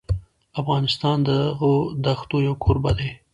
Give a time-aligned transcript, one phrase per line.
[0.61, 1.73] افغانستان د دغو
[2.05, 3.09] دښتو یو کوربه دی.